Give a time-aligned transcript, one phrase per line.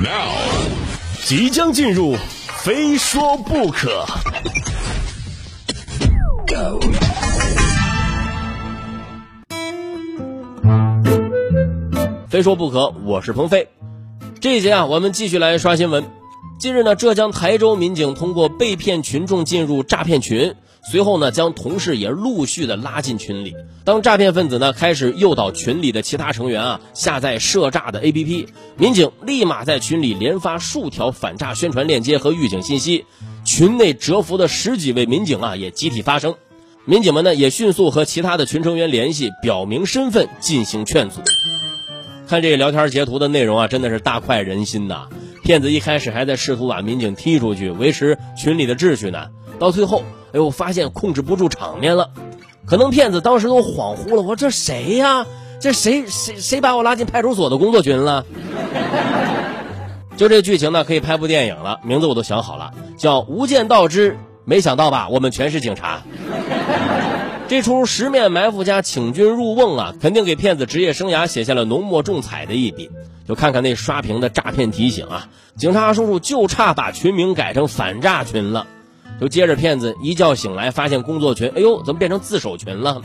[0.00, 0.30] Now，
[1.24, 2.14] 即将进入，
[2.62, 4.06] 非说不可。
[12.28, 13.70] 非说不可，我是鹏飞。
[14.40, 16.04] 这一节啊，我们继续来刷新闻。
[16.60, 20.54] 近日呢，浙江台州民警通过被骗群众进入诈骗群，
[20.90, 23.54] 随后呢，将同事也陆续的拉进群里。
[23.84, 28.46] 当诈骗分子呢开始诱导群里的其他成员啊下载涉诈的 APP，
[28.76, 33.04] 民警立马在群里连发数条反诈宣传链接和预警信息。
[33.44, 36.34] 群内蛰伏的十几位民警啊也集体发声，
[36.84, 41.20] 民警们呢也迅速和其他的群成员联系，表明身份进行劝阻。
[42.26, 45.08] 看这聊天截图的内容啊，真的是大快人心呐！
[45.44, 49.28] 骗子一开始还在试图把民警踢出去，维持群里的秩序呢。
[49.58, 52.10] 到最后，哎呦，发现控制不住场面了，
[52.66, 54.22] 可能骗子当时都恍惚了。
[54.22, 55.26] 我这谁呀？
[55.60, 58.24] 这谁谁谁把我拉进派出所的工作群了？
[60.16, 65.08] 就这剧情呢，可以拍部电影了，名字我都想好了，叫《无间道之没想到吧？
[65.08, 65.96] 我们全是警察》。
[67.48, 72.90] 这出十面埋伏加请君入瓮啊，肯定给骗子职业生涯写下了浓墨重彩的一笔。
[73.26, 78.66] 就看看那刷屏的诈骗提醒啊，警察叔叔就差把群名改成反诈群了。
[79.20, 83.02] 就接着骗子一觉醒来，发现工作群，哎呦，怎么变成自首群了？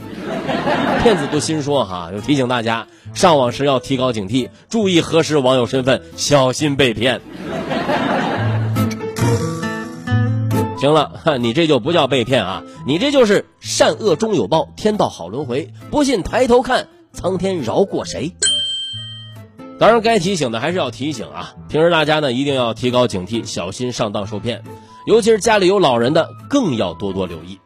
[1.02, 7.22] 骗子都心说哈，就提醒大家上网时要提高警惕，注意核实网友身份，小心被骗。
[10.78, 15.74] 行了，你这就不叫被骗啊，你这就是善恶终有报，天道好轮回。
[15.90, 18.34] 不信抬头看，苍天饶过谁？
[19.80, 21.56] 当然，该提醒的还是要提醒啊。
[21.70, 24.64] 平时大家呢一定要提高警惕，小心上当受骗，
[25.06, 27.60] 尤其是家里有老人的，更要多多留意。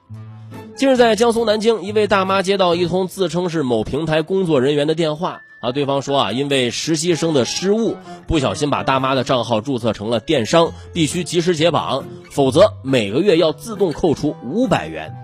[0.75, 5.41] 近日，在江苏南京，一位大妈接到一通自称是某平台工作人员的电话。
[5.59, 7.95] 啊，对方说啊，因为实习生的失误，
[8.27, 15.15] 不小心把大妈的账号注册成了电商，必须及时解绑，否则每个月要自动扣除五百元。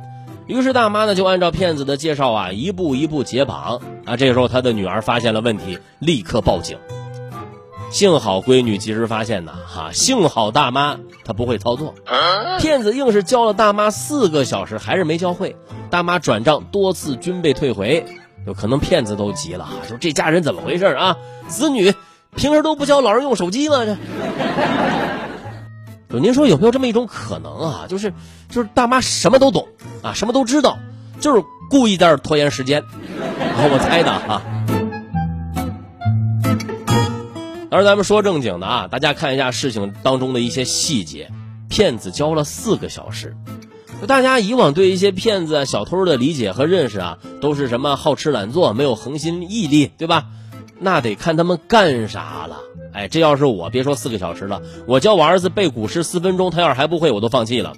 [0.47, 3.79] 于是大妈呢就按照骗子的介绍啊，一步一步解绑。
[4.05, 6.77] 啊，这时候她的女儿发现了问题，立刻报警。
[7.93, 11.93] 幸好闺女及时发现呐，哈，幸好大妈她不会操作，
[12.59, 15.55] 骗子硬是教了大妈四个小时，还是没教会，
[15.91, 18.03] 大妈转账多次均被退回。
[18.47, 21.15] 有可能骗子都急了，说这家人怎么回事啊？
[21.47, 21.93] 子女
[22.35, 23.85] 平时都不教老人用手机吗？
[23.85, 23.95] 这，
[26.09, 27.85] 就您说有没有这么一种可能啊？
[27.87, 28.11] 就是
[28.49, 29.67] 就是大妈什么都懂
[30.01, 30.79] 啊，什么都知道，
[31.19, 32.83] 就是故意在这拖延时间。
[32.89, 34.41] 我猜的啊。
[37.73, 41.31] 而咱们说正经的啊，大家看一下事情当中的一些细节，
[41.69, 43.35] 骗子教了四个小时。
[44.05, 50.25] 大家以往对一些骗子、小偷的理解和认识啊，都是什么好吃懒做，没有恒心毅力，对吧？
[50.79, 52.57] 那得看他们干啥了。
[52.93, 57.73] 哎，这要是我，别说四个小时了，我教我儿子背古诗四分钟，他要是还不会，我都放弃了。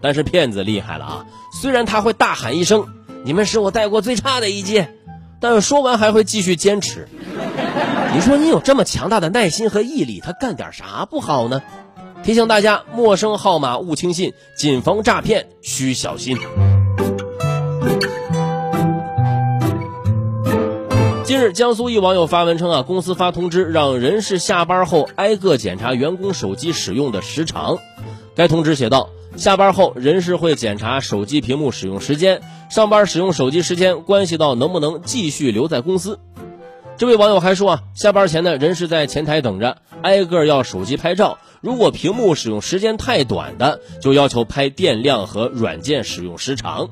[0.00, 1.26] 但是骗子厉害了啊！
[1.62, 2.88] 虽然他会大喊一声
[3.22, 4.92] “你们是我带过最差的一届”，
[5.40, 7.06] 但说完还会继续坚持。
[8.16, 11.60] 你说你有这么强大的耐心和毅力，他干点啥不好呢？
[12.22, 16.38] 提醒大家，陌生号码勿轻信，谨防诈骗需小心。
[21.24, 27.76] 近日，江苏一网友发文称啊，公司发通知让人事下班后挨个检查员工手机使用的时长。
[28.34, 32.40] 该通知写道：下班后，人事会检查手机屏幕使用时间，
[32.70, 36.18] 上班使用手机时间关系到能不能继续留在公司。
[36.98, 41.38] 这位网友还说啊，下班前呢，人是在前台等着，挨个要手机拍照。
[41.60, 46.88] 如果屏幕使用时间太短的，就要求拍电量和软件使用时长。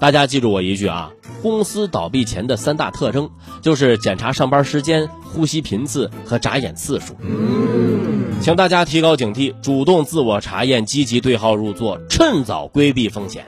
[0.00, 3.30] 大家记住我一句啊，公司倒闭前的三大特征
[3.62, 7.14] 就是检查上班时间、呼吸频次和眨眼次数。
[8.40, 13.46] 请大家提高警惕，主动自我查验，积极对号入座，趁早规避风险。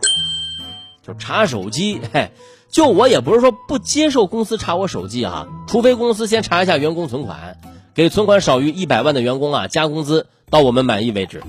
[1.04, 2.30] 就查手机，嘿。
[2.70, 7.56] 就我也不是说不接受公司查我手机啊，除非公司先查一下员工存款，
[7.94, 11.42] 给存款少于一百万的员工啊加工资到我们满意为止。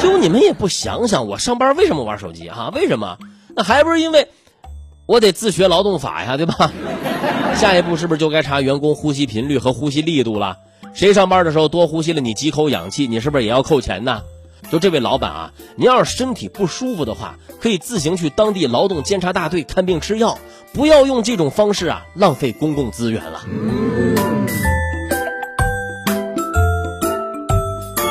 [0.00, 2.70] 就你们也不想想，我上班为什么玩手机哈？
[2.74, 3.18] 为什么？
[3.54, 4.28] 那还不是因为
[5.06, 6.70] 我得自学劳动法呀，对吧？
[7.56, 10.56] 下一步是不是就该查员工呼吸频率和呼吸力度了？
[10.94, 14.22] 谁上班的时候多呼吸了你几口氧气，你是不是也要扣钱呢？
[14.70, 20.38] 就这位老板啊，您要是身体不舒服的话，可以自行去当地劳动监察大队看病吃药，
[20.74, 23.40] 不要用这种方式啊，浪费公共资源了。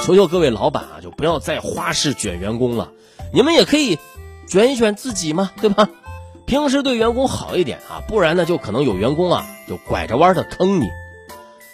[0.04, 2.92] 求求各位老板啊，就不要再花式卷员工了，
[3.34, 4.00] 你们也可以
[4.48, 5.90] 卷一卷自己嘛，对吧？
[6.48, 10.86] 平时对员工好一点啊，不然呢，就可能有员工啊，就拐着弯的坑你。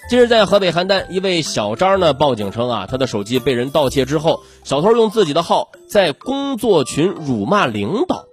[0.09, 8.25] 近日，在河北邯郸，一位小张呢报警称啊，他的手机被人盗窃之后，小偷用自己的号在工作群辱骂领导。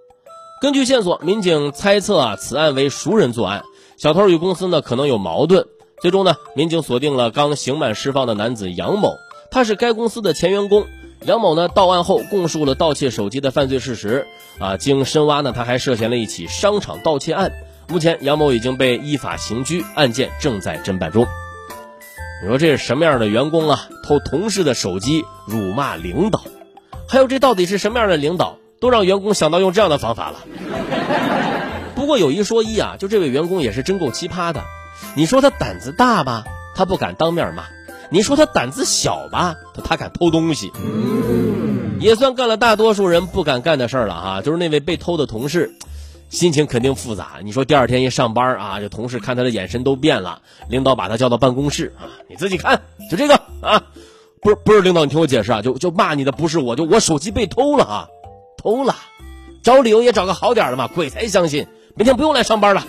[0.61, 3.62] 根据线索，民警猜测啊，此案为熟人作案，
[3.96, 5.64] 小偷与公司呢可能有矛盾。
[6.02, 9.14] 最终呢，民警锁定了刚刑满释放的男子杨某，
[9.52, 10.84] 他是该公司的前员工。
[11.25, 14.26] 杨某呢到案后供述了盗窃手机的犯罪事实
[14.58, 17.52] 啊，经深挖呢，他还涉嫌了一起商场盗窃案。
[17.88, 21.26] 目前，杨某已经被依法刑拘，案件正在侦办中。
[22.42, 23.88] 你说这是什么样的员工啊？
[24.02, 26.42] 偷同事的手机辱骂领导，
[27.06, 30.38] 还有这到底是什么样的领导，都让员工想到用这样的方法了。
[31.94, 34.62] 不过有一说一啊，就这位员工也是真够奇葩的。
[35.14, 36.44] 你说他胆子大吧，
[36.75, 37.64] 他不敢当面骂；
[38.10, 40.72] 你说他胆子小吧，他敢偷东西，
[42.00, 44.40] 也算干了大多数人不敢干的事儿了哈。
[44.40, 45.75] 就是那位被偷的同事。
[46.31, 47.41] 心情肯定复杂。
[47.43, 50.41] 你说第二天一上班啊，这同事看他的眼神都变了。
[50.69, 53.82] 领导把他叫到办公室啊，你自己看，就这个啊，
[54.41, 58.09] 不是不是，领导你听我解释啊，就就骂你的不是我，就我手机被偷了啊，
[58.56, 58.94] 偷了，
[59.62, 61.67] 找理由也找个好点的嘛，鬼才相信，
[61.97, 62.87] 明天不用来上班了。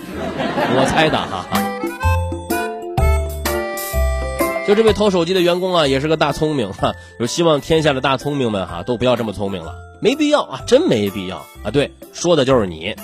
[0.76, 1.46] 我猜的哈。
[4.68, 11.72] 就这位偷手机的员工啊，也是个大聪明哈，就希望天下的大聪明们哈都不要这么聪明了，没必要啊，真没必要啊。
[11.72, 12.94] 对，说的就是你。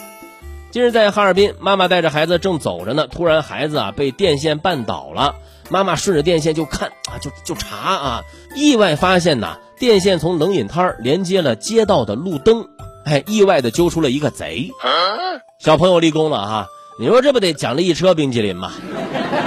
[0.71, 5.37] 近日在哈尔滨，妈妈带着孩子正走着呢，突然孩子啊被电线绊倒了。
[5.71, 8.23] 妈妈顺着电线就看啊，就就查啊，
[8.55, 12.69] 意外发现呐，电线从冷饮摊连接了街道的路灯，
[13.05, 14.71] 哎，意外的揪出了一个贼。
[15.59, 16.67] 小朋友立功了哈！
[17.01, 18.73] 你说这不得奖励一车冰淇淋吗？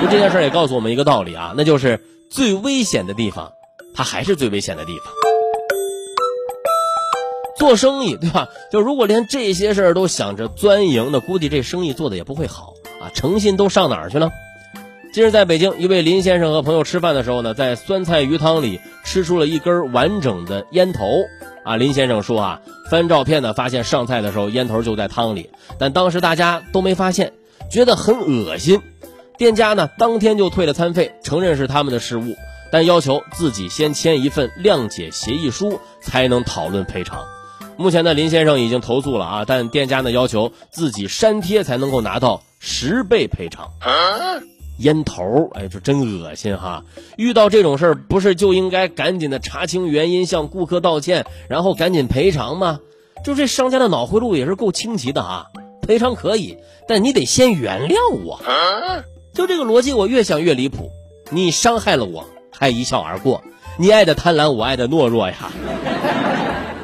[0.02, 3.52] 就这件事也告诉我们一个道理啊，那就是最危险的地方，
[3.94, 5.31] 它还是最危险的地方。
[7.62, 8.50] 做生意对吧？
[8.74, 13.12] 就如果连这些事儿都想着钻营，那估计这生意做的也不会好啊！
[13.13, 14.31] 诚信都上哪儿去了？
[15.13, 21.06] 今日在北京，一位林先生和朋友吃饭的时候呢，在酸菜鱼汤里吃出了一根完整的烟头
[21.63, 21.78] 啊！
[21.78, 27.34] 林先生说啊，翻照片呢，发现上菜的时候烟头就在汤里，但当时大家都没发现，
[27.69, 28.81] 觉得很恶心。
[29.38, 32.36] 店家呢，当天就退了餐费，承认是他们的失误，
[32.72, 37.24] 但要求自己先签一份谅解协议书，才能讨论赔偿。
[37.81, 43.72] 目前呢，林先生已经投诉了啊，但店家呢要求自己删帖才能够拿到十倍赔偿。
[44.78, 46.83] 烟头，哎，这真恶心哈！
[47.18, 52.80] 遇到这种事儿，不是就应该赶紧的查清原因，向顾客道歉，然后赶紧赔偿吗？
[53.24, 55.45] 就这商家的脑回路也是够清奇的啊！
[55.81, 56.57] 赔偿可以，
[56.88, 57.95] 但你得先原谅
[58.25, 58.39] 我。
[59.34, 60.89] 就这个逻辑，我越想越离谱。
[61.30, 63.44] 你伤害了我，还一笑而过，
[63.77, 65.51] 你爱的贪婪，我爱的懦弱呀。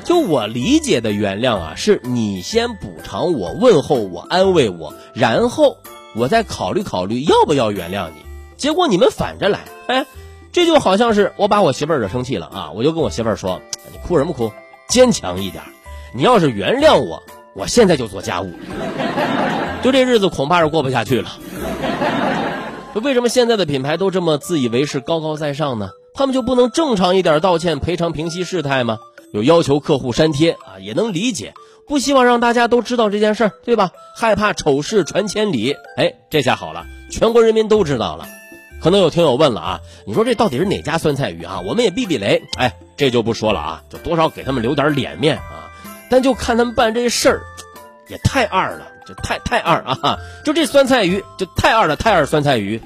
[0.08, 5.76] 就我理解的原谅啊，是你先补偿我、问候我、安慰我，然后
[6.16, 8.22] 我再考虑考虑要不要原谅你。
[8.56, 10.06] 结果你们反着来，哎，
[10.54, 13.62] 这就好像是我把我媳妇惹生气了啊，我就跟我媳妇说
[13.92, 14.50] ：“你哭什么哭？
[14.88, 15.62] 坚强一点。
[16.16, 17.22] 你要是原谅我，
[17.54, 18.50] 我现在就做家务。
[19.84, 21.32] ”就这日子恐怕是过不下去了。
[23.04, 25.90] 为什么现在的品牌都这么自以为是、高高在上呢？
[26.14, 29.00] 他们就不能正常一点道歉、赔偿、平息事态吗？
[29.34, 31.54] 有要求客户删帖啊，也能理解，
[31.88, 33.92] 不希望让大家都知道这件事儿，对吧？
[34.16, 35.76] 害怕丑事传千里。
[35.98, 38.26] 哎，这下好了，全国人民都知道了。
[38.82, 41.62] 可能有听友问了啊，你说这到底是哪家酸菜鱼啊？
[41.66, 42.44] 我们也避避雷。
[42.58, 45.72] 哎，这就不说了啊，就多少给他们留点脸面啊。
[46.10, 47.42] 但就看他们办这事儿，
[48.08, 50.20] 也太二了，就太太二啊！
[50.46, 52.82] 就这酸菜鱼，就太二了，太二酸菜鱼。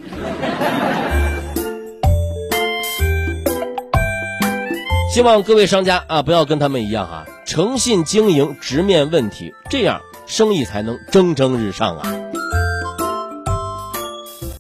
[5.12, 12.21] 希望各位商家啊，不要跟他们一样啊，诚信经营，直面问题，这样生意才能蒸蒸日上啊。